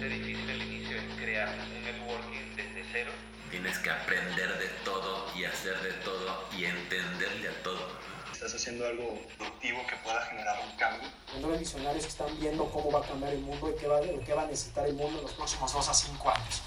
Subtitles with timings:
[0.00, 3.10] bastante difícil al inicio es crear un networking desde cero.
[3.50, 7.86] Tienes que aprender de todo y hacer de todo y entenderle a todo.
[8.32, 11.08] Estás haciendo algo productivo que pueda generar un cambio.
[11.42, 14.44] Los visionarios están viendo cómo va a cambiar el mundo y qué va, qué va
[14.44, 16.62] a necesitar el mundo en los próximos 2 a 5 años.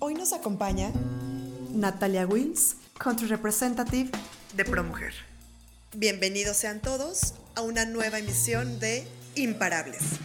[0.00, 0.90] Hoy nos acompaña
[1.70, 4.10] Natalia Wills, Country Representative
[4.54, 5.14] de ProMujer.
[5.94, 9.06] Bienvenidos sean todos a una nueva emisión de
[9.36, 10.18] Imparables.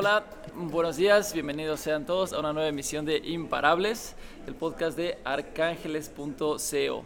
[0.00, 5.18] Hola, buenos días, bienvenidos sean todos a una nueva emisión de Imparables, el podcast de
[5.24, 7.04] arcángeles.co.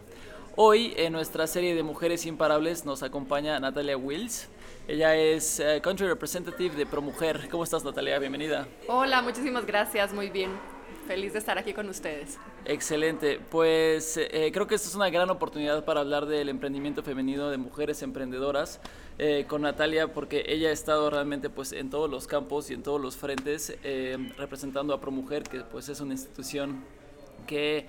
[0.55, 4.47] Hoy en nuestra serie de Mujeres Imparables nos acompaña Natalia Wills.
[4.87, 7.49] Ella es eh, Country Representative de ProMujer.
[7.49, 8.17] ¿Cómo estás Natalia?
[8.17, 8.65] Bienvenida.
[8.87, 10.51] Hola, muchísimas gracias, muy bien.
[11.07, 12.37] Feliz de estar aquí con ustedes.
[12.65, 17.49] Excelente, pues eh, creo que esta es una gran oportunidad para hablar del emprendimiento femenino
[17.49, 18.79] de mujeres emprendedoras
[19.19, 22.83] eh, con Natalia porque ella ha estado realmente pues en todos los campos y en
[22.83, 23.77] todos los frentes
[24.37, 26.83] representando a ProMujer que pues es una institución
[27.45, 27.87] que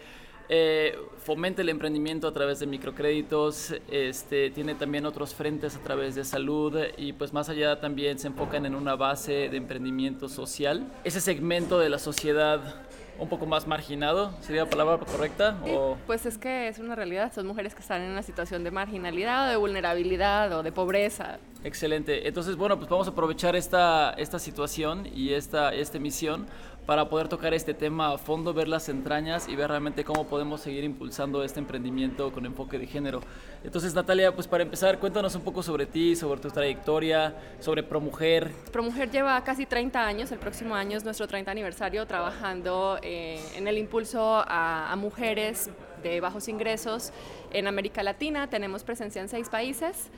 [0.48, 6.14] eh, fomenta el emprendimiento a través de microcréditos, este, tiene también otros frentes a través
[6.14, 10.86] de salud y pues más allá también se enfocan en una base de emprendimiento social.
[11.02, 12.86] Ese segmento de la sociedad
[13.18, 15.56] un poco más marginado, ¿sería la palabra correcta?
[15.68, 15.96] o...
[16.06, 19.48] Pues es que es una realidad, son mujeres que están en una situación de marginalidad
[19.48, 21.38] de vulnerabilidad o de pobreza.
[21.64, 26.46] Excelente, entonces bueno, pues vamos a aprovechar esta, esta situación y esta, esta emisión
[26.86, 30.60] para poder tocar este tema a fondo, ver las entrañas y ver realmente cómo podemos
[30.60, 33.20] seguir impulsando este emprendimiento con enfoque de género.
[33.64, 38.52] Entonces, Natalia, pues para empezar, cuéntanos un poco sobre ti, sobre tu trayectoria, sobre ProMujer.
[38.72, 43.66] ProMujer lleva casi 30 años, el próximo año es nuestro 30 aniversario, trabajando eh, en
[43.66, 45.68] el impulso a, mujeres
[46.02, 47.12] de bajos ingresos
[47.52, 48.48] en América Latina.
[48.48, 50.08] Tenemos presencia en seis países,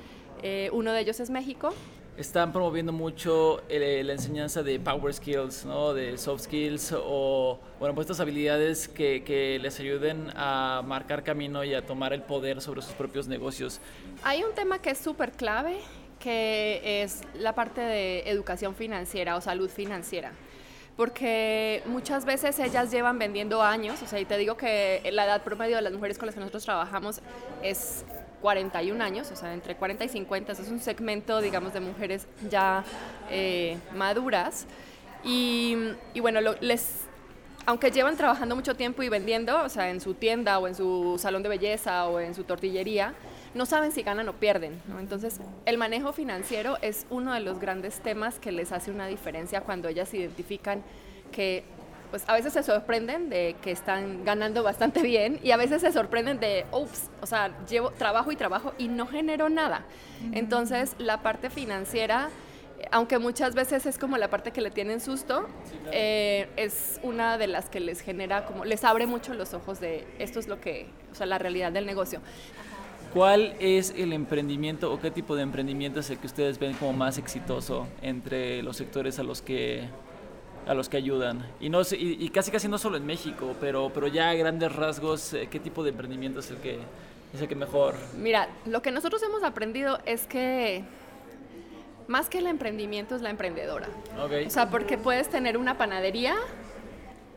[0.42, 1.72] eh, uno de ellos es México
[2.18, 5.94] están promoviendo mucho eh, la enseñanza de power skills, ¿no?
[5.94, 11.62] de soft skills o bueno, pues estas habilidades que, que, les ayuden a marcar camino
[11.62, 13.80] y a tomar el poder sobre sus propios negocios.
[14.24, 15.78] Hay un tema que es súper clave,
[16.18, 20.32] que es la parte de educación financiera o salud financiera
[20.96, 25.44] porque muchas veces ellas llevan vendiendo años, o sea, y te digo que la edad
[25.44, 27.20] promedio de las mujeres con las que nosotros trabajamos
[27.62, 28.04] es
[28.40, 32.84] 41 años, o sea, entre 40 y 50, es un segmento, digamos, de mujeres ya
[33.30, 34.66] eh, maduras.
[35.24, 35.76] Y,
[36.20, 37.04] bueno, les,
[37.66, 41.16] aunque llevan trabajando mucho tiempo y vendiendo, o sea, en su tienda o en su
[41.18, 43.14] salón de belleza o en su tortillería,
[43.54, 44.80] no saben si ganan o pierden.
[44.98, 49.62] Entonces, el manejo financiero es uno de los grandes temas que les hace una diferencia
[49.62, 50.82] cuando ellas identifican
[51.32, 51.64] que
[52.10, 55.92] pues a veces se sorprenden de que están ganando bastante bien y a veces se
[55.92, 59.84] sorprenden de, ups, o sea, llevo trabajo y trabajo y no genero nada.
[60.32, 62.30] Entonces, la parte financiera,
[62.90, 65.48] aunque muchas veces es como la parte que le tienen susto,
[65.92, 70.06] eh, es una de las que les genera como, les abre mucho los ojos de
[70.18, 72.20] esto es lo que, o sea, la realidad del negocio.
[73.12, 76.92] ¿Cuál es el emprendimiento o qué tipo de emprendimiento es el que ustedes ven como
[76.92, 79.88] más exitoso entre los sectores a los que
[80.68, 81.44] a los que ayudan.
[81.60, 85.32] Y, no, y, casi casi no solo en México, pero, pero ya a grandes rasgos,
[85.32, 86.78] eh, ¿qué tipo de emprendimiento es el que,
[87.32, 87.94] es el que mejor?
[88.16, 90.84] Mira, lo que nosotros hemos aprendido es que
[92.06, 93.88] más que el emprendimiento es la emprendedora.
[94.46, 96.36] O sea, porque puedes tener una panadería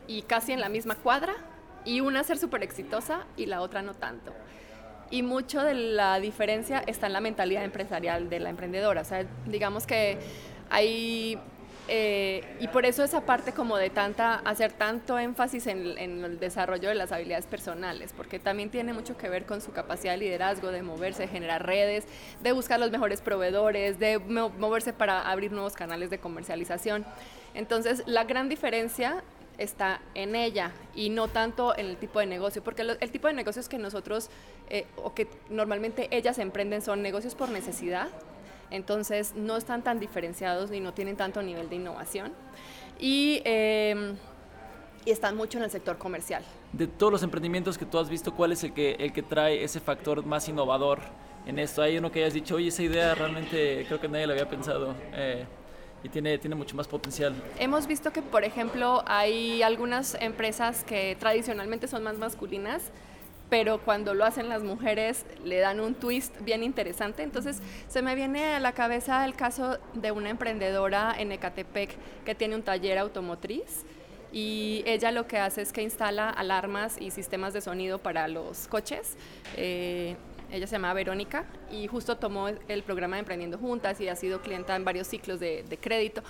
[0.07, 1.33] y casi en la misma cuadra
[1.85, 4.33] y una ser súper exitosa y la otra no tanto.
[5.09, 9.01] Y mucho de la diferencia está en la mentalidad empresarial de la emprendedora.
[9.01, 10.17] O sea, digamos que
[10.69, 11.37] hay
[11.93, 16.87] eh, y por eso esa parte como de tanta, hacer tanto énfasis en, el desarrollo
[16.87, 20.71] de las habilidades personales, porque también tiene mucho que ver con su capacidad de liderazgo,
[20.71, 22.05] de moverse, de generar redes,
[22.41, 27.05] de buscar los mejores proveedores, de moverse para abrir nuevos canales de comercialización.
[27.53, 29.21] Entonces, la gran diferencia
[29.57, 33.33] está en ella y no tanto en el tipo de negocio, porque el tipo de
[33.33, 34.29] negocios que nosotros
[34.69, 38.07] eh, o que normalmente ellas emprenden son negocios por necesidad,
[38.71, 42.31] entonces no están tan diferenciados y no tienen tanto nivel de innovación.
[42.99, 44.15] Y, em,
[45.05, 46.43] y están mucho en el sector comercial.
[46.73, 49.63] De todos los emprendimientos que tú has visto, ¿cuál es el que, el que trae
[49.63, 50.99] ese factor más innovador
[51.45, 51.81] en esto?
[51.81, 54.95] Hay uno que hayas dicho, oye, esa idea realmente creo que nadie la había pensado.
[55.13, 55.45] Eh,
[56.03, 57.33] y tiene, tiene mucho más potencial.
[57.59, 62.91] Hemos visto que, por ejemplo, hay algunas empresas que tradicionalmente son más masculinas,
[63.51, 67.21] pero cuando lo hacen las mujeres le dan un twist bien interesante.
[67.21, 72.33] Entonces se me viene a la cabeza el caso de una emprendedora en Ecatepec que
[72.33, 73.83] tiene un taller automotriz
[74.31, 78.69] y ella lo que hace es que instala alarmas y sistemas de sonido para los
[78.69, 79.17] coches.
[79.57, 80.15] Eh,
[80.49, 84.41] ella se llama Verónica y justo tomó el programa de Emprendiendo Juntas y ha sido
[84.41, 86.23] clienta en varios ciclos de, de crédito.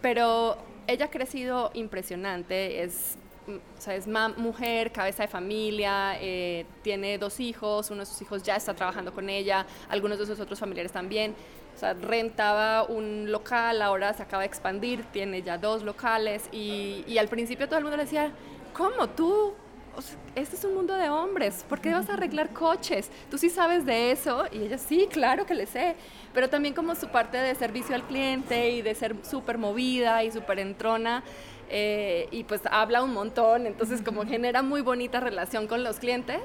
[0.00, 0.56] Pero
[0.86, 3.16] ella ha crecido impresionante, es
[3.56, 4.06] o sea, es
[4.36, 9.12] mujer, cabeza de familia, eh, tiene dos hijos, uno de sus hijos ya está trabajando
[9.12, 11.34] con ella, algunos de sus otros familiares también.
[11.74, 17.04] O sea, rentaba un local, ahora se acaba de expandir, tiene ya dos locales y,
[17.06, 18.32] y al principio todo el mundo le decía,
[18.74, 19.54] ¿cómo tú?
[20.34, 23.10] este es un mundo de hombres, ¿por qué vas a arreglar coches?
[23.30, 25.96] Tú sí sabes de eso y ella sí, claro que le sé,
[26.32, 30.30] pero también como su parte de servicio al cliente y de ser súper movida y
[30.30, 31.22] súper entrona,
[31.70, 36.42] eh, y pues habla un montón, entonces como genera muy bonita relación con los clientes,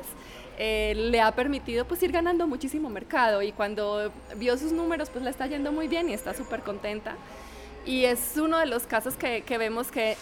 [0.57, 5.24] eh, le ha permitido pues ir ganando muchísimo mercado y cuando vio sus números pues
[5.24, 7.16] le está yendo muy bien y está súper contenta.
[7.86, 10.16] Y es uno de los casos que, que vemos que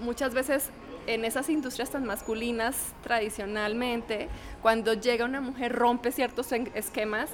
[0.00, 0.70] muchas veces
[1.06, 4.28] en esas industrias tan masculinas tradicionalmente,
[4.62, 7.30] cuando llega una mujer rompe ciertos esquemas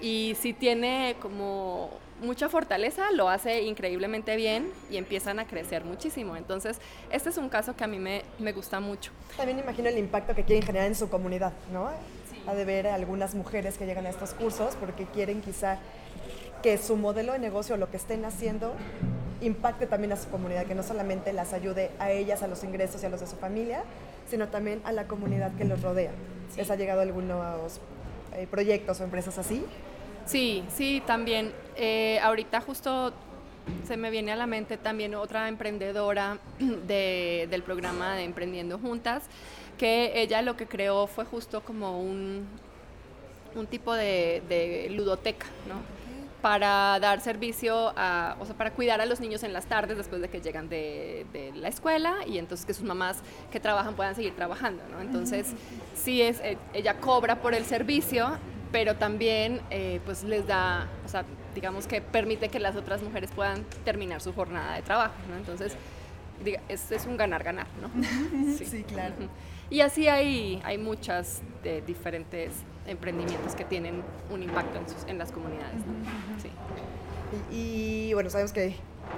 [0.00, 6.36] y si tiene como mucha fortaleza, lo hace increíblemente bien y empiezan a crecer muchísimo.
[6.36, 6.80] Entonces,
[7.10, 9.12] este es un caso que a mí me, me gusta mucho.
[9.36, 11.90] También imagino el impacto que quieren generar en su comunidad, ¿no?
[12.46, 15.78] Ha de ver a algunas mujeres que llegan a estos cursos porque quieren quizá
[16.62, 18.74] que su modelo de negocio, lo que estén haciendo,
[19.40, 23.02] impacte también a su comunidad, que no solamente las ayude a ellas, a los ingresos
[23.02, 23.82] y a los de su familia,
[24.28, 26.12] sino también a la comunidad que los rodea.
[26.56, 27.80] ¿Les ha llegado algunos
[28.34, 29.64] eh, proyectos o empresas así?
[30.26, 31.52] Sí, sí, también.
[31.76, 33.12] Eh, ahorita justo
[33.86, 39.24] se me viene a la mente también otra emprendedora del programa de Emprendiendo Juntas,
[39.78, 42.46] que ella lo que creó fue justo como un,
[43.54, 45.94] un tipo de, de ludoteca, ¿no?
[46.44, 50.20] para dar servicio a, o sea, para cuidar a los niños en las tardes después
[50.20, 54.14] de que llegan de, de la escuela y entonces que sus mamás que trabajan puedan
[54.14, 55.00] seguir trabajando, ¿no?
[55.00, 55.54] Entonces,
[55.94, 58.28] sí es, eh, ella cobra por el servicio,
[58.74, 61.24] pero también eh, pues les da, o sea,
[61.54, 65.36] digamos que permite que las otras mujeres puedan terminar su jornada de trabajo, ¿no?
[65.36, 65.76] Entonces,
[66.44, 67.88] diga, es, es un ganar-ganar, ¿no?
[68.58, 68.82] sí.
[68.82, 69.14] claro.
[69.70, 72.52] Y así hay, hay muchas de diferentes
[72.88, 75.80] emprendimientos que tienen un impacto en, en las comunidades.
[76.42, 76.50] Sí.
[77.52, 78.74] Y, bueno, sabemos que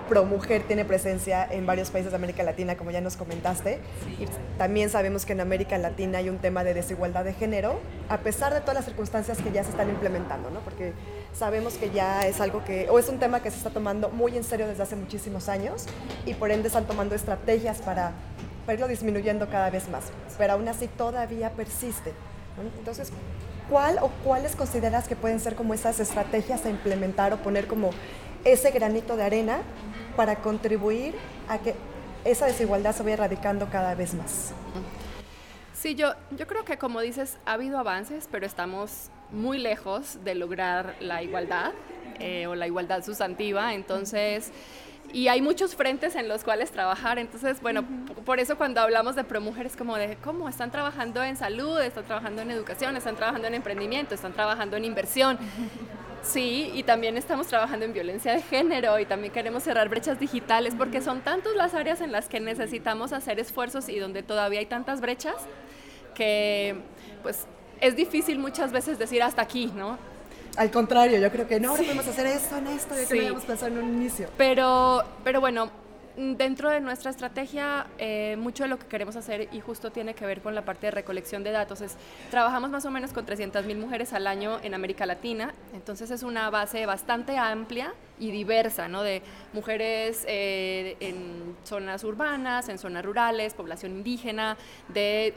[0.08, 3.80] ProMujer tiene presencia en varios países de América Latina, como ya nos comentaste.
[4.18, 4.26] Y
[4.58, 8.54] también sabemos que en América Latina hay un tema de desigualdad de género, a pesar
[8.54, 10.60] de todas las circunstancias que ya se están implementando, ¿no?
[10.60, 10.92] Porque
[11.32, 14.36] sabemos que ya es algo que, o es un tema que se está tomando muy
[14.36, 15.86] en serio desde hace muchísimos años
[16.24, 18.12] y por ende están tomando estrategias para,
[18.64, 20.04] para irlo disminuyendo cada vez más.
[20.38, 22.12] Pero aún así todavía persiste.
[22.78, 23.12] Entonces,
[23.68, 27.90] ¿cuál o cuáles consideras que pueden ser como esas estrategias a implementar o poner como
[28.46, 29.58] ese granito de arena
[30.16, 31.14] para contribuir
[31.48, 31.74] a que
[32.24, 34.52] esa desigualdad se vaya erradicando cada vez más?
[35.74, 40.34] Sí, yo, yo creo que como dices, ha habido avances, pero estamos muy lejos de
[40.34, 41.72] lograr la igualdad
[42.18, 43.74] eh, o la igualdad sustantiva.
[43.74, 44.52] Entonces,
[45.12, 47.18] y hay muchos frentes en los cuales trabajar.
[47.18, 47.84] Entonces, bueno,
[48.24, 52.42] por eso cuando hablamos de ProMujeres, como de cómo están trabajando en salud, están trabajando
[52.42, 55.38] en educación, están trabajando en emprendimiento, están trabajando en inversión.
[56.26, 60.74] Sí, y también estamos trabajando en violencia de género y también queremos cerrar brechas digitales
[60.76, 64.66] porque son tantas las áreas en las que necesitamos hacer esfuerzos y donde todavía hay
[64.66, 65.36] tantas brechas
[66.14, 66.76] que
[67.22, 67.46] pues
[67.80, 69.98] es difícil muchas veces decir hasta aquí, ¿no?
[70.56, 73.44] Al contrario, yo creo que no, ahora podemos hacer esto en esto, ya que habíamos
[73.44, 74.28] pensado en un inicio.
[74.38, 75.70] Pero, pero bueno,
[76.16, 80.24] dentro de nuestra estrategia, eh, mucho de lo que queremos hacer, y justo tiene que
[80.24, 81.96] ver con la parte de recolección de datos, es
[82.30, 86.48] trabajamos más o menos con 300.000 mujeres al año en América Latina, entonces es una
[86.50, 89.02] base bastante amplia y diversa, ¿no?
[89.02, 94.56] De mujeres eh, en zonas urbanas, en zonas rurales, población indígena,
[94.88, 95.34] de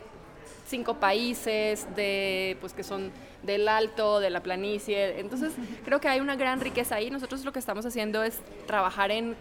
[0.70, 3.12] cinco países, de, pues que son
[3.44, 5.20] del alto, de la planicie.
[5.20, 7.10] Entonces, creo que hay una gran riqueza ahí.
[7.10, 9.36] Nosotros lo que estamos haciendo es trabajar en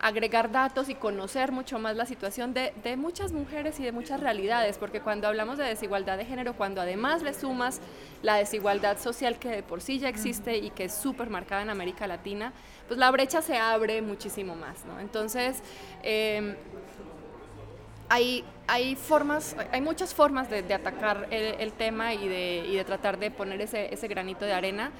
[0.00, 4.20] agregar datos y conocer mucho más la situación de, de, muchas mujeres y de muchas
[4.20, 7.80] realidades, porque cuando hablamos de desigualdad de género, cuando además le sumas
[8.22, 11.70] la desigualdad social que de por sí ya existe y que es súper marcada en
[11.70, 12.52] América Latina,
[12.88, 15.00] pues la brecha se abre muchísimo más, ¿no?
[15.00, 15.62] Entonces,
[16.02, 16.56] eh,
[18.08, 23.18] hay, hay formas, hay muchas formas de, atacar el, tema y de, y de, tratar
[23.18, 24.92] de poner ese, ese, granito de arena.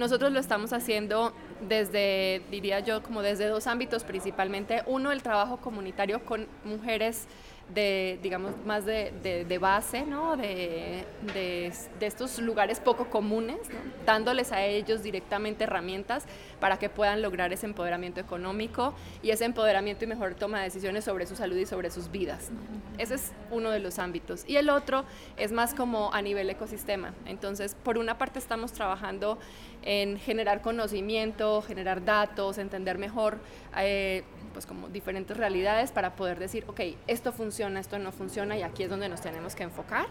[0.00, 1.34] Nosotros lo estamos haciendo
[1.68, 4.82] desde, diría yo, como desde dos ámbitos principalmente.
[4.86, 7.26] Uno, el trabajo comunitario con mujeres
[7.74, 9.12] de, digamos, más de,
[9.46, 10.36] de, base, ¿no?
[10.36, 13.58] De, de, estos lugares poco comunes,
[14.04, 16.24] dándoles a ellos directamente herramientas
[16.58, 21.04] para que puedan lograr ese empoderamiento económico y ese empoderamiento y mejor toma de decisiones
[21.04, 22.50] sobre su salud y sobre sus vidas.
[22.98, 24.44] Ese es uno de los ámbitos.
[24.46, 25.04] Y el otro
[25.36, 27.14] es más como a nivel ecosistema.
[27.26, 29.38] Entonces, por una parte estamos trabajando
[29.82, 33.38] en generar conocimiento, generar datos, entender mejor
[33.78, 38.62] eh, pues como diferentes realidades para poder decir, ok, esto funciona, esto no funciona y
[38.62, 40.06] aquí es donde nos tenemos que enfocar.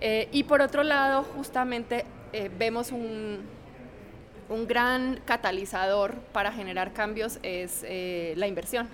[0.00, 3.40] Eh, y por otro lado, justamente eh, vemos un,
[4.48, 8.88] un, gran catalizador para generar cambios es la inversión.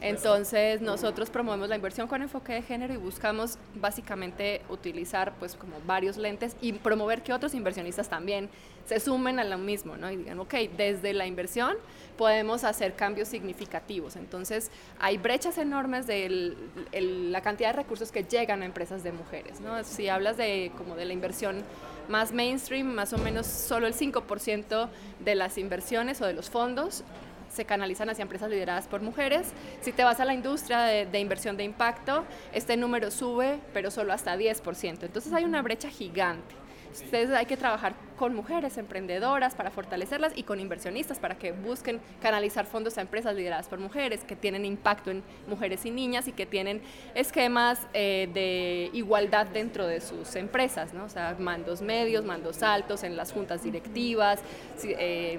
[0.00, 5.76] Entonces nosotros promovemos la inversión con enfoque de género y buscamos básicamente utilizar pues como
[5.86, 8.48] varios lentes y promover que otros inversionistas también
[8.86, 10.10] se sumen a lo mismo, ¿no?
[10.10, 11.76] Y digan, ok, desde la inversión
[12.16, 14.16] podemos hacer cambios significativos.
[14.16, 16.56] Entonces hay brechas enormes de
[16.92, 19.82] la cantidad de recursos que llegan a empresas de mujeres, ¿no?
[19.84, 21.64] Si hablas de como de la inversión
[22.08, 24.88] más mainstream, más o menos solo el 5%
[25.20, 27.04] de las inversiones o de los fondos
[27.50, 29.52] se canalizan hacia empresas lideradas por mujeres.
[29.80, 34.12] Si te vas a la industria de, inversión de impacto, este número sube, pero solo
[34.12, 35.02] hasta 10%.
[35.02, 36.54] Entonces hay una brecha gigante.
[36.88, 42.00] Entonces hay que trabajar con mujeres emprendedoras para fortalecerlas y con inversionistas para que busquen
[42.20, 46.32] canalizar fondos a empresas lideradas por mujeres que tienen impacto en mujeres y niñas y
[46.32, 46.82] que tienen
[47.14, 51.04] esquemas eh, de igualdad dentro de sus empresas, ¿no?
[51.04, 54.40] o sea, mandos medios, mandos altos en las juntas directivas,
[54.82, 55.38] eh,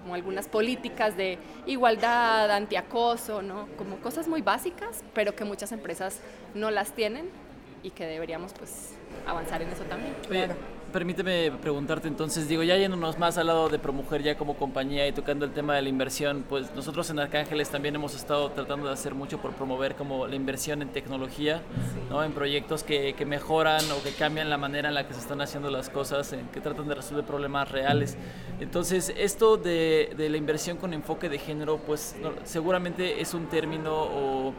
[0.00, 3.68] como algunas políticas de igualdad, antiacoso, ¿no?
[3.76, 6.20] Como cosas muy básicas, pero que muchas empresas
[6.54, 7.28] no las tienen
[7.82, 8.94] y que deberíamos pues
[9.26, 10.14] avanzar en eso también.
[10.26, 15.06] Claro permíteme preguntarte entonces, digo, ya yéndonos más al lado de ProMujer ya como compañía
[15.06, 18.86] y tocando el tema de la inversión, pues nosotros en Arcángeles también hemos estado tratando
[18.86, 21.62] de hacer mucho por promover como la inversión en tecnología,
[22.10, 22.24] ¿no?
[22.24, 25.40] en proyectos que, que, mejoran o que cambian la manera en la que se están
[25.40, 28.16] haciendo las cosas, en que tratan de resolver problemas reales.
[28.60, 34.54] Entonces, esto de, de la inversión con enfoque de género, pues seguramente es un término.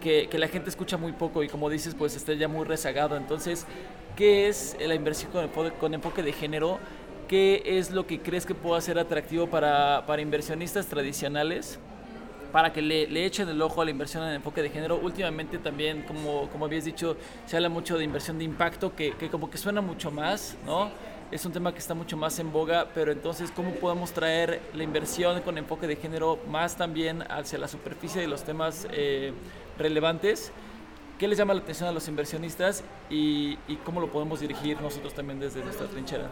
[0.00, 3.16] Que, que, la gente escucha muy poco y como dices, pues está ya muy rezagado.
[3.16, 3.66] Entonces,
[4.18, 5.30] ¿Qué es la inversión
[5.78, 6.80] con enfoque, de género?
[7.28, 11.78] ¿Qué es lo que crees que pueda ser atractivo para, para inversionistas tradicionales?
[12.50, 14.98] para que le, le, echen el ojo a la inversión en enfoque de género.
[15.00, 19.28] Últimamente también, como, como habías dicho, se habla mucho de inversión de impacto, que, que,
[19.28, 20.90] como que suena mucho más, ¿no?
[21.30, 24.82] Es un tema que está mucho más en boga, pero entonces, ¿cómo podemos traer la
[24.82, 29.32] inversión con enfoque de género más también hacia la superficie de los temas eh,
[29.78, 30.50] relevantes?
[31.18, 35.40] ¿Qué les llama la atención a los inversionistas y, cómo lo podemos dirigir nosotros también
[35.40, 36.28] desde nuestra trinchera?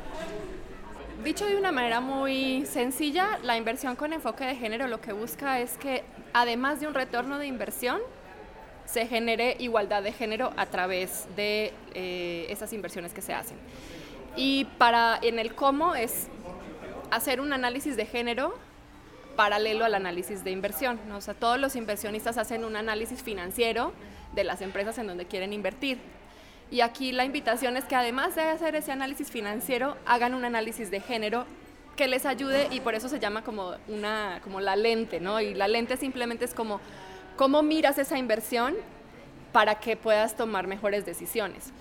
[1.25, 5.59] Dicho de una manera muy sencilla, la inversión con enfoque de género lo que busca
[5.59, 8.00] es que además de un retorno de inversión,
[8.85, 13.59] se genere igualdad de género a través de eh, esas inversiones que se hacen.
[14.37, 16.28] Y para en el cómo es
[17.11, 18.55] hacer un análisis de género
[19.37, 20.99] paralelo al análisis de inversión.
[21.12, 23.93] O sea, todos los inversionistas hacen un análisis financiero
[24.35, 25.99] de las empresas en donde quieren invertir.
[26.71, 30.90] Y aquí la invitación es que además de hacer ese análisis financiero, hagan un análisis
[30.90, 31.47] de género
[31.97, 35.40] que les ayude y por eso se llama como, una, como la lente, ¿no?
[35.40, 36.81] Y la lente simplemente es como
[37.37, 38.75] cómo miras esa inversión
[39.52, 41.73] para que puedas tomar mejores decisiones.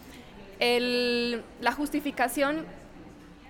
[0.59, 2.65] la justificación,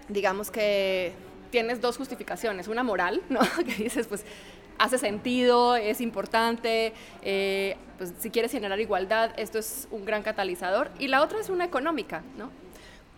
[0.07, 1.13] digamos que
[1.55, 3.39] tienes dos justificaciones, una moral, ¿no?
[3.65, 4.25] que dices, pues
[4.77, 10.91] hace sentido, es importante, eh, pues si quieres generar igualdad, esto es un gran catalizador.
[10.99, 12.51] Y la otra es una económica, ¿no?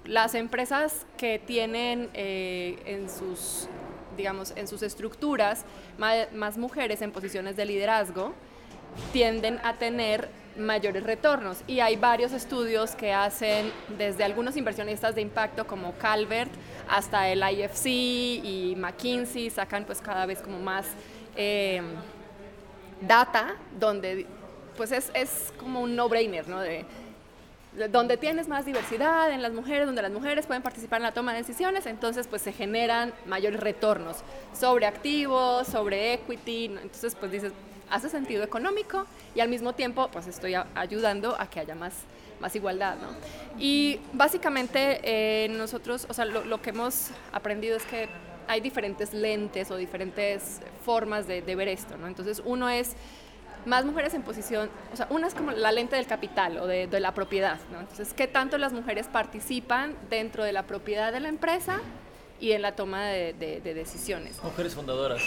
[0.05, 3.67] Las empresas que tienen eh, en sus
[4.15, 5.65] digamos, en sus estructuras
[5.97, 8.33] más, mujeres en posiciones de liderazgo,
[9.13, 11.59] tienden a tener mayores retornos.
[11.67, 16.51] Y hay varios estudios que hacen desde algunos inversionistas de impacto como Calvert
[16.89, 20.87] hasta el IFC y McKinsey, sacan pues cada vez como más
[21.35, 21.81] eh,
[23.01, 24.25] data donde
[24.75, 26.59] pues es, es como un no-brainer, ¿no?
[26.59, 26.85] De,
[27.91, 31.33] donde tienes más diversidad en las mujeres, donde las mujeres pueden participar en la toma
[31.33, 34.17] de decisiones, entonces pues se generan mayores retornos
[34.57, 37.51] sobre activos, sobre equity, entonces pues dices,
[37.89, 41.93] hace sentido económico y al mismo tiempo pues estoy ayudando a que haya más,
[42.39, 43.09] más igualdad, ¿no?
[43.59, 48.09] Y básicamente eh, nosotros, o sea, lo, lo que hemos aprendido es que
[48.47, 52.07] hay diferentes lentes o diferentes formas de, ver esto, ¿no?
[52.07, 52.93] Entonces, uno es
[53.65, 56.87] más mujeres en posición, o sea, una es como la lente del capital o de,
[56.99, 57.81] la propiedad, ¿no?
[57.81, 61.81] Entonces, ¿qué tanto las mujeres participan dentro de la propiedad de la empresa
[62.39, 64.41] y en la toma de, decisiones?
[64.41, 65.21] Mujeres fundadoras.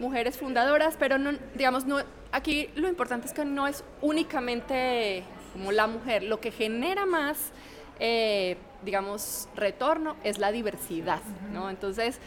[0.00, 1.98] Mujeres fundadoras, pero no, digamos, no,
[2.32, 7.52] aquí lo importante es que no es únicamente como la mujer, lo que genera más,
[7.98, 11.20] eh, digamos, retorno es la diversidad,
[11.52, 11.70] ¿no?
[11.70, 12.20] Entonces,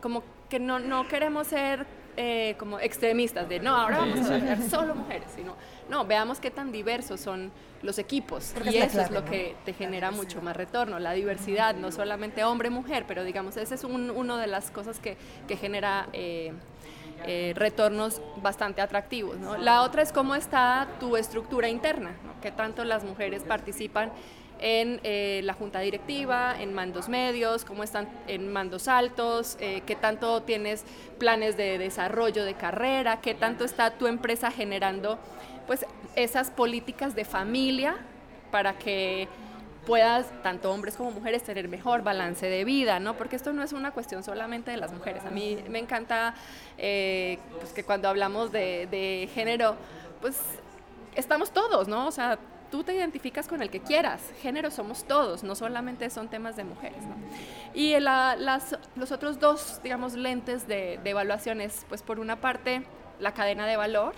[0.00, 4.62] como que no, no queremos ser eh, como extremistas de no, ahora vamos a ser
[4.70, 5.56] solo mujeres, sino
[5.88, 7.50] no, veamos qué tan diversos son
[7.82, 11.90] los equipos y eso es lo que te genera mucho más retorno, la diversidad, no
[11.90, 15.16] solamente hombre-mujer, pero digamos, esa es un, una de las cosas que,
[15.48, 16.08] que genera...
[16.12, 16.52] Eh,
[17.26, 19.36] eh, retornos bastante atractivos.
[19.60, 24.12] La otra es cómo está tu estructura interna, qué tanto las mujeres participan
[24.60, 29.96] en eh, la junta directiva, en mandos medios, cómo están en mandos altos, eh, qué
[29.96, 30.84] tanto tienes
[31.18, 35.18] planes de desarrollo de carrera, qué tanto está tu empresa generando
[35.66, 35.84] pues
[36.16, 37.96] esas políticas de familia
[38.50, 39.28] para que
[39.86, 43.16] puedas, tanto hombres como mujeres, tener mejor balance de vida, ¿no?
[43.16, 45.24] Porque esto no es una cuestión solamente de las mujeres.
[45.24, 46.34] A mí me encanta
[46.78, 49.76] eh, pues que cuando hablamos de, de género,
[50.20, 50.36] pues
[51.14, 52.06] estamos todos, ¿no?
[52.06, 52.38] O sea,
[52.70, 54.20] tú te identificas con el que quieras.
[54.42, 57.04] Género somos todos, no solamente son temas de mujeres.
[57.04, 57.14] ¿no?
[57.72, 62.36] Y la, las, los otros dos, digamos, lentes de, de evaluación es, pues por una
[62.36, 62.82] parte,
[63.20, 64.14] la cadena de valor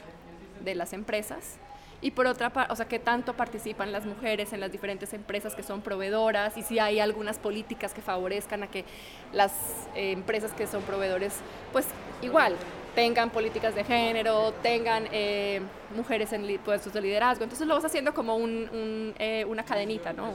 [0.65, 1.59] de las empresas,
[2.07, 5.57] y por otra parte, o sea, qué tanto participan las mujeres en las diferentes empresas
[5.57, 8.85] que son proveedoras y si hay algunas políticas que favorezcan a que
[9.33, 9.51] las
[9.97, 11.35] eh, empresas que son proveedores,
[11.73, 11.85] pues
[12.23, 12.55] igual,
[12.95, 15.61] tengan políticas de género, tengan eh,
[15.97, 17.43] mujeres en puestos de liderazgo.
[17.43, 20.31] Entonces lo vas haciendo como eh, una cadenita, ¿no?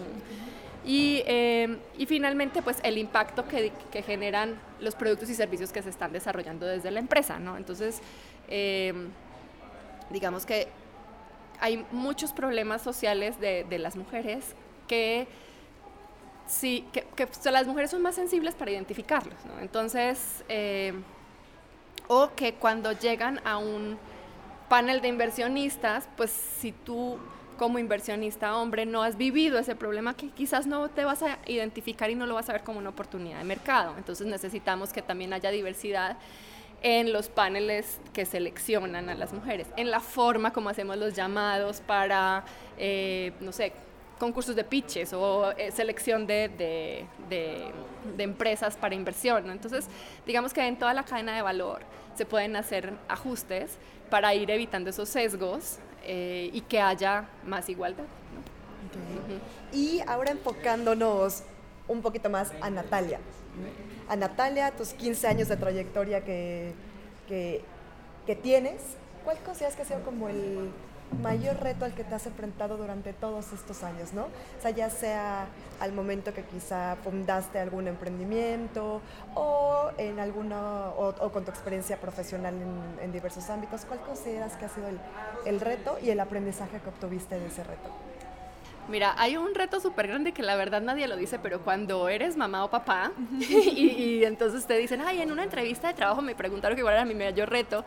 [0.83, 1.23] Y,
[2.05, 3.71] finalmente, pues el impacto que,
[4.05, 7.55] generan los productos y servicios que se están desarrollando desde la empresa, ¿no?
[7.55, 8.01] Entonces,
[10.09, 10.67] digamos que
[11.61, 14.55] hay muchos problemas sociales de, las mujeres
[14.87, 15.27] que
[16.47, 17.05] sí, que,
[17.49, 19.61] las mujeres son más sensibles para identificarlos, ¿no?
[19.61, 20.93] Entonces, eh,
[22.07, 23.97] o que cuando llegan a un
[24.67, 27.19] panel de inversionistas, pues si tú
[27.57, 32.09] como inversionista hombre no has vivido ese problema que quizás no te vas a identificar
[32.09, 33.93] y no lo vas a ver como una oportunidad de mercado.
[33.97, 36.17] Entonces necesitamos que también haya diversidad
[36.81, 41.81] en los paneles que seleccionan a las mujeres, en la forma como hacemos los llamados
[41.81, 42.43] para,
[42.77, 43.73] eh, no sé,
[44.19, 47.05] concursos de pitches o eh, selección de, de,
[48.17, 49.49] de, empresas para inversión.
[49.49, 49.87] Entonces,
[50.27, 51.81] digamos que en toda la cadena de valor
[52.15, 53.77] se pueden hacer ajustes
[54.09, 58.05] para ir evitando esos sesgos eh, y que haya más igualdad.
[59.71, 61.43] Y ahora enfocándonos
[61.87, 63.19] un poquito más a Natalia
[64.07, 66.73] a Natalia, tus 15 años de trayectoria que,
[67.27, 68.81] que, tienes,
[69.23, 70.71] ¿cuál consideras que ha sido como el
[71.21, 74.27] mayor reto al que te has enfrentado durante todos estos años, ¿no?
[74.61, 75.47] Sea, ya sea
[75.79, 79.01] al momento que quizá fundaste algún emprendimiento
[79.35, 84.65] o en alguna o con tu experiencia profesional en, en, diversos ámbitos, ¿cuál consideras que
[84.65, 84.99] ha sido el,
[85.45, 88.10] el reto y el aprendizaje que obtuviste de ese reto?
[88.91, 92.35] Mira, hay un reto súper grande que la verdad nadie lo dice, pero cuando eres
[92.35, 93.73] mamá o papá uh -huh.
[93.73, 96.95] y, y, entonces te dicen, ay, en una entrevista de trabajo me preguntaron que cuál
[96.95, 97.85] era mi mayor reto.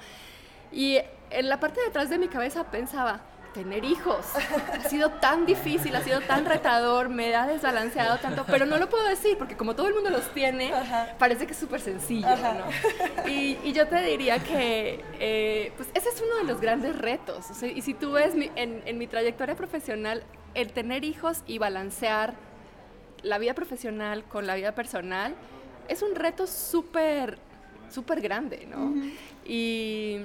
[0.73, 0.99] Y
[1.31, 3.21] en la parte de atrás de mi cabeza pensaba,
[3.55, 4.27] tener hijos.
[4.73, 8.91] Ha sido tan difícil, ha sido tan retador, me ha desbalanceado tanto, pero no lo
[8.91, 11.15] puedo decir porque como todo el mundo los tiene, Ajá.
[11.19, 13.31] parece que es súper sencillo, ¿no?
[13.31, 17.51] Y, y, yo te diría que eh, pues ese es uno de los grandes retos.
[17.51, 21.43] O sea, y si tú ves mi, en, en mi trayectoria profesional, el tener hijos
[21.47, 22.35] y balancear
[23.23, 25.35] la vida profesional con la vida personal
[25.89, 27.39] es un reto súper,
[27.91, 28.85] súper grande, ¿no?
[28.85, 29.13] Uh -huh.
[29.47, 30.21] Y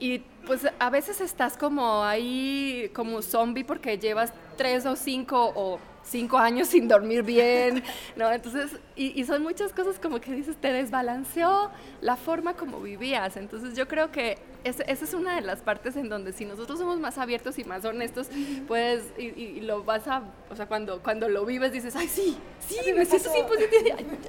[0.00, 5.78] y pues a veces estás como ahí, como zombie, porque llevas tres o cinco o
[6.04, 7.82] cinco años sin dormir bien,
[8.16, 8.30] ¿no?
[8.30, 13.36] Entonces, y, y, son muchas cosas como que dices, te desbalanceó la forma como vivías.
[13.36, 16.98] Entonces yo creo que esa es una de las partes en donde si nosotros somos
[16.98, 18.28] más abiertos y más honestos,
[18.66, 22.36] pues, y, y, lo vas a, o sea, cuando, cuando lo vives dices, ay, sí,
[22.66, 23.60] sí, me siento sí, pues,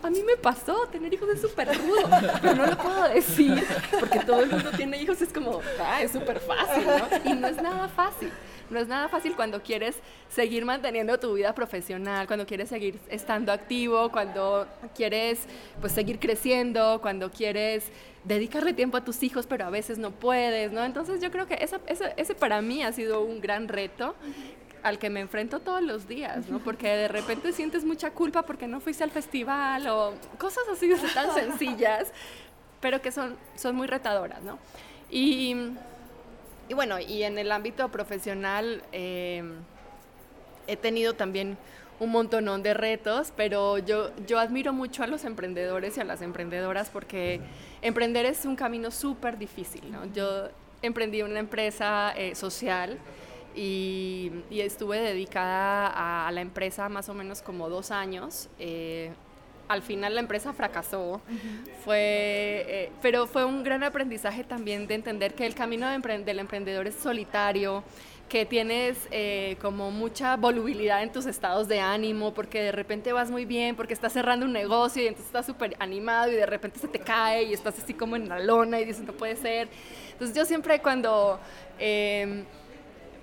[0.04, 2.10] a mí me pasó, tener hijos es súper rudo,
[2.42, 3.64] pero no lo puedo decir,
[4.00, 7.32] porque todo el mundo tiene hijos, es como, ah, es súper fácil, ¿no?
[7.32, 8.32] Y no es nada fácil.
[8.70, 9.98] No es nada fácil cuando quieres
[10.30, 15.46] seguir manteniendo tu vida profesional, cuando quieres seguir estando activo, cuando quieres
[15.82, 17.86] pues seguir creciendo, cuando quieres
[18.24, 20.84] dedicarle tiempo a tus hijos, pero a veces no puedes, ¿no?
[20.84, 24.16] Entonces yo creo que esa, esa, ese para mí ha sido un gran reto
[24.84, 26.60] al que me enfrento todos los días, ¿no?
[26.60, 31.34] Porque de repente sientes mucha culpa porque no fuiste al festival o cosas así tan
[31.34, 32.12] sencillas,
[32.80, 34.58] pero que son, son muy retadoras, ¿no?
[35.10, 35.56] Y
[36.70, 39.44] y bueno, y en el ámbito profesional eh,
[40.68, 41.58] he tenido también
[42.00, 46.22] un montonón de retos, pero yo, yo admiro mucho a los emprendedores y a las
[46.22, 47.42] emprendedoras porque
[47.82, 49.92] emprender es un camino súper difícil.
[49.92, 50.06] ¿no?
[50.14, 50.50] Yo
[50.84, 53.00] emprendí una empresa eh, social
[53.56, 58.48] y, estuve dedicada a, a, la empresa más o menos como dos años.
[58.60, 59.12] Eh,
[59.70, 61.22] al final la empresa fracasó,
[61.86, 66.40] fue, eh, pero fue un gran aprendizaje también de entender que el camino de del
[66.40, 67.84] emprendedor es solitario,
[68.28, 73.30] que tienes eh, como mucha volubilidad en tus estados de ánimo, porque de repente vas
[73.30, 76.80] muy bien, porque estás cerrando un negocio y entonces estás súper animado y de repente
[76.80, 79.68] se te cae y estás así como en la lona y dices, no puede ser.
[80.12, 81.40] Entonces yo siempre cuando...
[81.80, 82.44] Eh,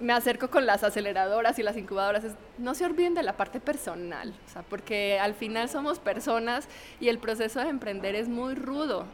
[0.01, 2.25] me acerco con las aceleradoras y las incubadoras
[2.59, 4.35] no se olviden de la parte personal,
[4.69, 6.69] porque al final somos personas
[7.01, 9.07] y el proceso de emprender es muy rudo.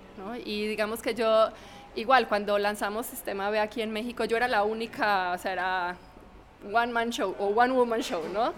[0.45, 1.51] Y digamos que yo,
[1.95, 5.97] igual, cuando lanzamos Sistema B aquí en México, yo era la única, o sea, era
[6.73, 8.53] one man show o one woman show, ¿no?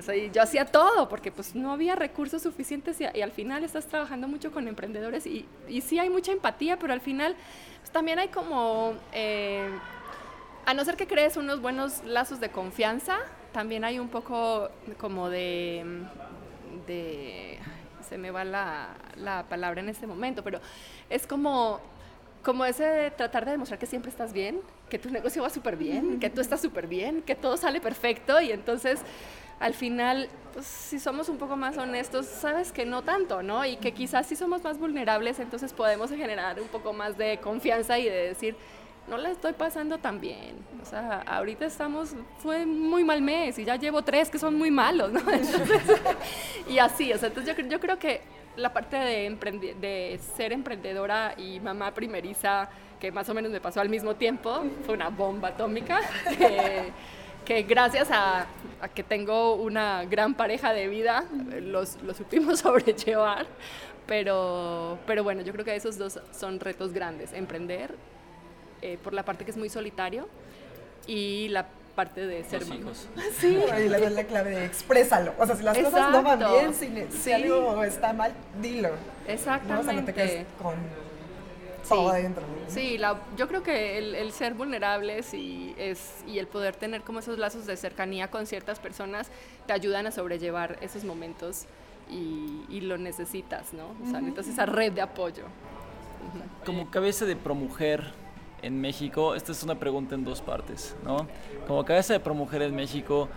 [0.00, 3.86] Sea, yo hacía todo porque pues no había recursos suficientes y, y, al final estás
[3.86, 7.36] trabajando mucho con emprendedores y, y sí hay mucha empatía, pero al final
[7.80, 8.94] pues, también hay como...
[9.12, 9.70] Eh,
[10.64, 13.18] a no ser que crees unos buenos lazos de confianza,
[13.52, 15.84] también hay un poco como de,
[16.86, 17.58] de
[18.08, 20.60] se me va la, la, palabra en este momento, pero
[21.10, 21.80] es como,
[22.42, 26.20] como ese tratar de demostrar que siempre estás bien, que tu negocio va súper bien,
[26.20, 29.00] que tú estás súper bien, que todo sale perfecto y entonces
[29.62, 33.64] al final, pues, si somos un poco más honestos, sabes que no tanto, ¿no?
[33.64, 37.96] Y que quizás si somos más vulnerables, entonces podemos generar un poco más de confianza
[37.96, 38.56] y de decir,
[39.08, 40.56] no la estoy pasando tan bien.
[40.80, 44.70] O sea, ahorita estamos, fue muy mal mes y ya llevo tres que son muy
[44.70, 45.20] malos, ¿no?
[45.32, 45.82] Entonces,
[46.68, 48.22] y así, o sea, entonces yo, yo creo que
[48.56, 52.68] la parte de, de ser emprendedora y mamá primeriza,
[53.00, 56.00] que más o menos me pasó al mismo tiempo, fue una bomba atómica.
[56.38, 56.92] Que,
[57.44, 58.46] que gracias a,
[58.80, 61.24] a, que tengo una gran pareja de vida,
[61.60, 63.46] los, los supimos sobrellevar.
[64.06, 67.96] Pero, pero bueno, yo creo que esos dos son retos grandes, emprender
[68.82, 70.28] eh, por la parte que es muy solitario
[71.06, 73.08] y la parte de ser Los hijos.
[73.38, 75.34] Sí, y la, la clave de exprésalo.
[75.38, 75.96] O sea, si las Exacto.
[75.98, 77.32] cosas no van bien, si, si sí.
[77.32, 78.90] algo está mal, dilo.
[79.26, 79.74] Exactamente.
[79.74, 79.80] ¿no?
[79.80, 80.74] O sea, no te quedes con
[81.88, 82.16] todo sí.
[82.16, 82.42] adentro.
[82.68, 87.02] Sí, la, yo creo que el, el, ser vulnerables y, es, y el poder tener
[87.02, 89.30] como esos lazos de cercanía con ciertas personas
[89.66, 91.66] te ayudan a sobrellevar esos momentos
[92.10, 93.84] y, y lo necesitas, ¿no?
[94.02, 94.26] O sea, uh -huh.
[94.26, 95.44] necesitas esa red de apoyo.
[96.64, 98.12] Como cabeza de promujer,
[98.62, 99.34] en México?
[99.34, 101.26] Esta es una pregunta en dos partes, ¿no?
[101.66, 103.28] Como cabeza de ProMujer en México,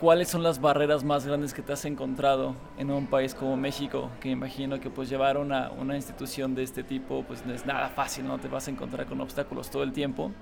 [0.00, 4.10] ¿cuáles son las barreras más grandes que te has encontrado en un país como México?
[4.20, 7.88] Que imagino que pues llevar una, una institución de este tipo pues no es nada
[7.88, 8.38] fácil, ¿no?
[8.38, 10.32] Te vas a encontrar con obstáculos todo el tiempo.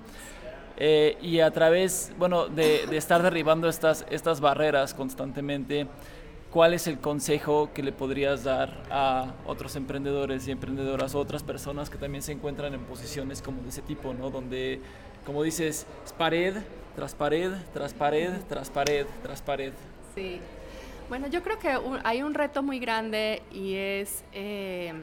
[0.77, 5.87] Eh, y a través, bueno, de, de estar derribando estas, estas barreras constantemente,
[6.51, 11.43] ¿cuál es el consejo que le podrías dar a otros emprendedores y emprendedoras o otras
[11.43, 14.29] personas que también se encuentran en posiciones como de ese tipo, ¿no?
[14.29, 14.81] Donde,
[15.25, 16.55] como dices, es pared
[16.95, 19.73] tras pared, tras pared, tras pared, tras pared.
[20.13, 20.41] Sí.
[21.07, 24.93] Bueno, yo creo que un, hay un reto muy grande y es, eh,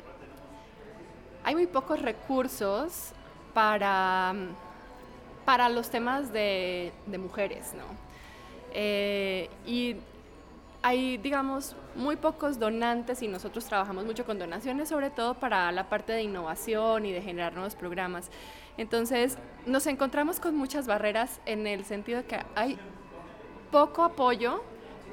[1.44, 3.12] hay muy pocos recursos
[3.54, 4.34] para,
[5.44, 7.84] para los temas de, de mujeres, ¿no?
[8.72, 9.96] Eh, y
[10.82, 15.88] hay, digamos, muy pocos donantes y nosotros trabajamos mucho con donaciones, sobre todo para la
[15.88, 18.30] parte de innovación y de generar nuevos programas.
[18.76, 22.78] Entonces, nos encontramos con muchas barreras en el sentido de que hay
[23.72, 24.62] poco apoyo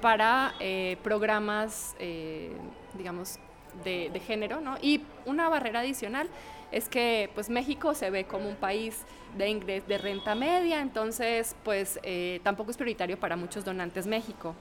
[0.02, 2.52] para eh, programas, eh,
[2.94, 3.40] digamos,
[3.84, 4.78] de, género, ¿no?
[4.82, 6.30] Y una barrera adicional
[6.72, 9.04] es que, pues, México se ve como un país
[9.36, 14.56] de ingreso de renta media, entonces, pues, eh, tampoco es prioritario para muchos donantes México.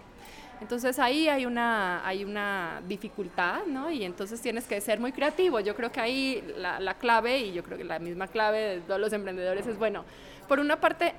[0.60, 3.90] Entonces ahí hay una, hay una dificultad, ¿no?
[3.90, 5.60] Y entonces tienes que ser muy creativo.
[5.60, 8.80] Yo creo que ahí la, la, clave, y yo creo que la misma clave de
[8.80, 10.04] todos los emprendedores es, bueno,
[10.48, 11.14] por una parte,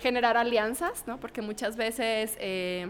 [0.00, 1.18] generar alianzas, ¿no?
[1.18, 2.86] Porque muchas veces eh,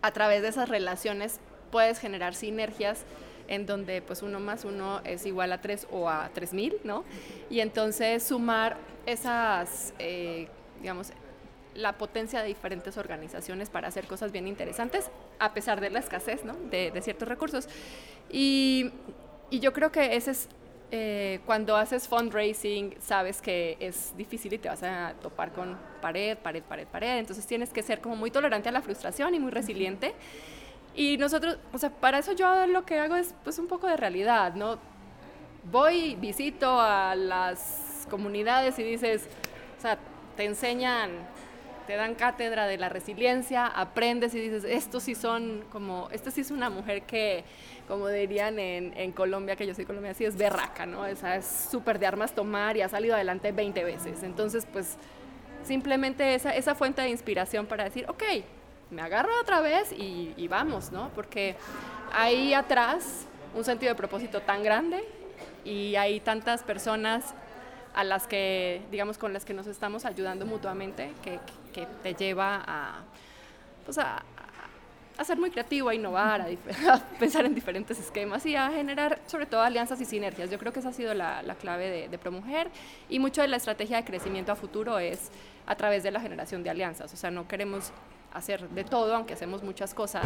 [0.00, 1.40] a través de esas relaciones
[1.70, 3.04] puedes generar sinergias
[3.48, 7.04] en donde pues uno más uno es igual a tres o a tres mil, ¿no?
[7.50, 10.48] Y entonces sumar esas, eh,
[10.80, 11.12] digamos,
[11.74, 16.44] la potencia de diferentes organizaciones para hacer cosas bien interesantes, a pesar de la escasez
[16.44, 16.54] ¿no?
[16.70, 17.68] de, ciertos recursos.
[18.30, 18.90] Y,
[19.50, 20.48] y, yo creo que ese es,
[20.90, 26.36] eh, cuando haces fundraising, sabes que es difícil y te vas a topar con pared,
[26.36, 27.18] pared, pared, pared.
[27.18, 30.14] Entonces tienes que ser como muy tolerante a la frustración y muy resiliente.
[30.94, 33.96] Y nosotros, o sea, para eso yo lo que hago es pues un poco de
[33.96, 34.78] realidad, ¿no?
[35.70, 39.28] Voy, visito a las comunidades y dices,
[39.78, 39.96] o sea,
[40.36, 41.10] te enseñan
[41.92, 46.40] te dan cátedra de la resiliencia, aprendes y dices, esto sí son como, esto sí
[46.40, 47.44] es una mujer que,
[47.86, 51.04] como dirían en, en Colombia, que yo soy colombiana, sí es berraca, ¿no?
[51.04, 54.22] Esa es súper de armas tomar y ha salido adelante 20 veces.
[54.22, 54.96] Entonces, pues,
[55.64, 58.22] simplemente esa, esa fuente de inspiración para decir, ok,
[58.90, 61.10] me agarro otra vez y, y vamos, ¿no?
[61.14, 61.56] Porque
[62.10, 65.04] ahí atrás un sentido de propósito tan grande
[65.62, 67.34] y hay tantas personas
[67.94, 71.38] a las que, digamos, con las que nos estamos ayudando mutuamente, que,
[71.72, 73.00] que te lleva a,
[73.84, 74.22] pues a,
[75.18, 76.40] a ser muy creativo, a innovar,
[76.90, 80.50] a, pensar en diferentes esquemas y a generar sobre todo alianzas y sinergias.
[80.50, 82.70] Yo creo que esa ha sido la, la clave de, de ProMujer
[83.08, 85.30] y mucho de la estrategia de crecimiento a futuro es
[85.66, 87.12] a través de la generación de alianzas.
[87.12, 87.92] O sea, no queremos
[88.32, 90.24] hacer de todo, aunque hacemos muchas cosas,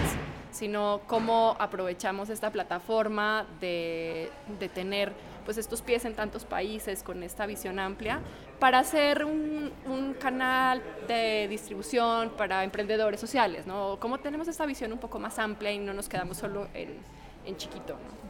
[0.51, 5.13] sino cómo aprovechamos esta plataforma de, de tener
[5.47, 8.21] pues estos pies en tantos países con esta visión amplia
[8.59, 9.73] para hacer un,
[10.21, 13.99] canal de distribución para emprendedores sociales, ¿no?
[14.01, 16.97] Cómo tenemos esta visión un poco más amplia y no nos quedamos solo en,
[17.45, 18.27] en chiquito, ¿no?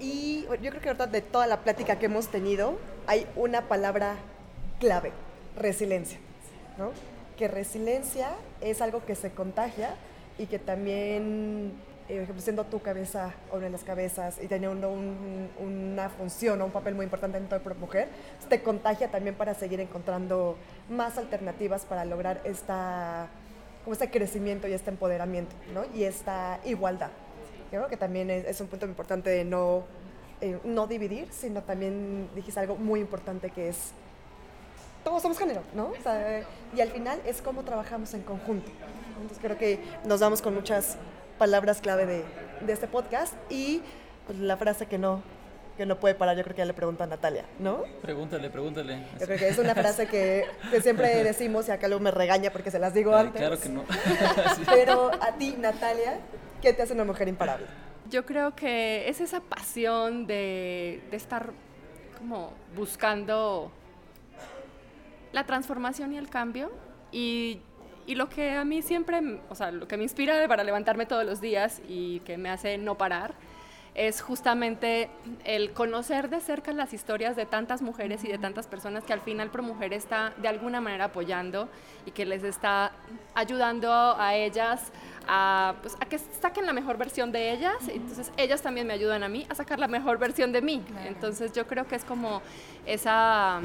[0.00, 4.16] Y yo creo que ahorita de toda la plática que hemos tenido hay una palabra
[4.78, 5.12] clave,
[5.56, 6.18] resiliencia,
[6.76, 6.90] ¿no?
[7.38, 9.94] Que resiliencia es algo que se contagia
[10.38, 11.72] y que también
[12.08, 16.66] eh, siendo tu cabeza o una de las cabezas y teniendo un, una función o
[16.66, 18.08] un papel muy importante dentro de Mujer,
[18.48, 20.56] te contagia también para seguir encontrando
[20.90, 23.28] más alternativas para lograr esta,
[23.84, 25.84] como este crecimiento y este empoderamiento ¿no?
[25.94, 27.10] y esta igualdad.
[27.70, 29.84] Creo que también es, es un punto importante de no,
[30.40, 33.92] eh, no dividir, sino también dijiste algo muy importante que es
[35.04, 35.88] todos somos género, ¿no?
[35.88, 36.42] O sea,
[36.74, 38.70] y al final es cómo trabajamos en conjunto.
[39.20, 40.96] Entonces creo que nos vamos con muchas
[41.38, 42.24] palabras clave de,
[42.60, 43.82] de este podcast y
[44.26, 45.22] pues, la frase que no
[45.76, 47.82] que no puede parar, yo creo que ya le pregunto a Natalia, ¿no?
[48.00, 49.06] Pregúntale, pregúntale.
[49.18, 52.50] Yo creo que es una frase que, que siempre decimos y acá luego me regaña
[52.50, 53.40] porque se las digo Ay, antes.
[53.40, 53.84] Claro que no.
[54.72, 56.20] Pero a ti, Natalia,
[56.62, 57.66] ¿qué te hace una mujer imparable?
[58.08, 61.50] Yo creo que es esa pasión de, de estar
[62.18, 63.72] como buscando
[65.32, 66.70] la transformación y el cambio
[67.10, 67.60] y
[68.06, 71.24] y lo que a mí siempre, o sea, lo que me inspira para levantarme todos
[71.24, 73.34] los días y que me hace no parar,
[73.94, 75.08] es justamente
[75.44, 79.20] el conocer de cerca las historias de tantas mujeres y de tantas personas que al
[79.20, 81.68] final ProMujer está de alguna manera apoyando
[82.04, 82.90] y que les está
[83.34, 84.90] ayudando a ellas
[85.28, 87.88] a, pues, a que saquen la mejor versión de ellas.
[87.88, 90.82] Entonces ellas también me ayudan a mí a sacar la mejor versión de mí.
[91.06, 92.42] Entonces yo creo que es como
[92.86, 93.60] esa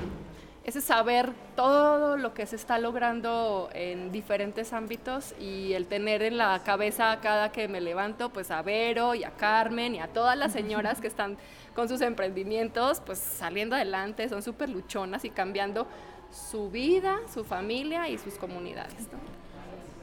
[0.70, 6.38] ese saber todo lo que se está logrando en diferentes ámbitos y el tener en
[6.38, 10.38] la cabeza cada que me levanto, pues a Vero y a Carmen y a todas
[10.38, 11.38] las señoras que están
[11.76, 15.88] con sus emprendimientos, pues saliendo adelante, son súper luchonas y cambiando
[16.32, 19.02] su vida, su familia y sus comunidades.
[19.12, 19.20] ¿no?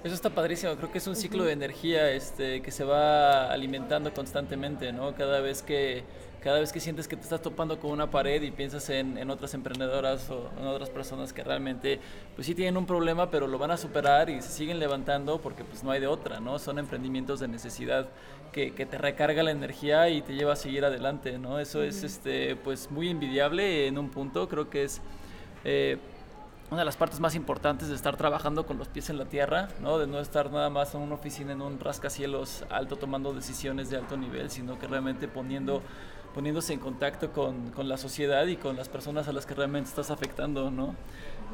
[0.03, 4.13] Eso está padrísimo, creo que es un ciclo de energía este, que se va alimentando
[4.13, 5.15] constantemente, ¿no?
[5.15, 6.05] Cada vez que
[6.47, 9.31] cada vez que sientes que te estás topando con una pared y piensas en, en,
[9.31, 11.99] otras emprendedoras o en otras personas que realmente
[12.37, 15.65] pues sí tienen un problema pero lo van a superar y se siguen levantando porque
[15.65, 16.61] pues no hay de otra, ¿no?
[16.61, 18.07] Son emprendimientos de necesidad
[18.53, 21.59] que, que te recarga la energía y te lleva a seguir adelante, ¿no?
[21.59, 21.89] Eso uh -huh.
[21.89, 25.03] es este, pues muy envidiable en un punto, creo que es...
[25.65, 25.99] Eh,
[26.69, 29.69] una de las partes más importantes de estar trabajando con los pies en la tierra,
[29.81, 29.99] ¿no?
[29.99, 33.97] de no estar nada más en una oficina en un rascacielos alto tomando decisiones de
[33.99, 35.83] alto nivel, sino que realmente poniendo,
[36.37, 39.89] poniéndose en contacto con, con la sociedad y con las personas a las que realmente
[39.89, 40.71] estás afectando.
[40.71, 40.95] ¿no?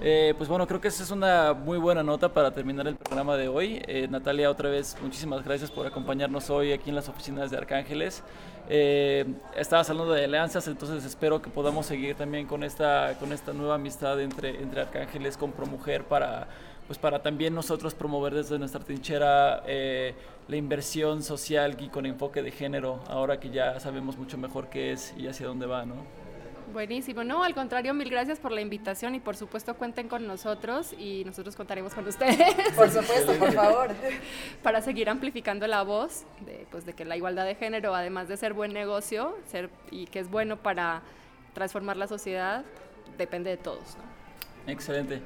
[0.00, 3.36] Eh, pues bueno, creo que esa es una muy buena nota para terminar el programa
[3.36, 3.80] de hoy.
[3.86, 8.24] Eh, Natalia, otra vez, muchísimas gracias por acompañarnos hoy aquí en las oficinas de Arcángeles.
[8.68, 9.24] Eh,
[9.56, 13.76] estabas hablando de alianzas, entonces espero que podamos seguir también con esta, con esta nueva
[13.76, 16.48] amistad entre, entre Arcángeles con ProMujer para,
[16.92, 20.14] pues para también nosotros promover desde nuestra trinchera eh,
[20.46, 24.92] la inversión social y con enfoque de género, ahora que ya sabemos mucho mejor qué
[24.92, 25.94] es y hacia dónde va, ¿no?
[26.70, 30.92] Buenísimo, no, al contrario, mil gracias por la invitación y por supuesto cuenten con nosotros
[30.98, 32.36] y nosotros contaremos con ustedes.
[32.76, 33.92] Por supuesto, por favor.
[34.62, 38.36] Para seguir amplificando la voz de, pues, de que la igualdad de género, además de
[38.36, 41.00] ser buen negocio ser, y que es bueno para
[41.54, 42.66] transformar la sociedad,
[43.16, 43.96] depende de todos.
[43.96, 44.70] ¿no?
[44.70, 45.22] Excelente.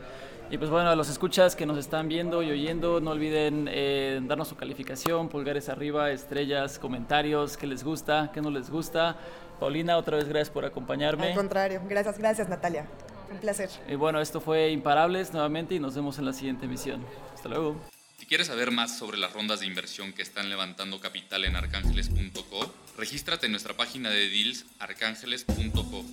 [0.49, 4.21] Y pues bueno, a los escuchas que nos están viendo y oyendo, no olviden eh,
[4.23, 9.19] darnos su calificación, pulgares arriba, estrellas, comentarios, qué les gusta, qué no les gusta.
[9.59, 11.29] Paulina, otra vez gracias por acompañarme.
[11.29, 12.87] Al contrario, gracias, gracias Natalia.
[13.31, 13.71] Un placer.
[13.89, 17.05] Y bueno, esto fue Imparables nuevamente y nos vemos en la siguiente emisión.
[17.35, 17.77] Hasta luego.
[18.17, 22.73] Si quieres saber más sobre las rondas de inversión que están levantando capital en arcángeles.co,
[22.97, 26.05] regístrate en nuestra página de deals arcángeles.co,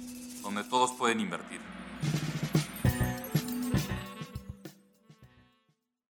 [0.41, 1.72] donde todos pueden invertir.